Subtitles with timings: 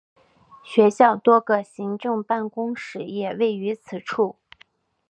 [0.63, 4.37] 学校多个行政办公室也位于此处。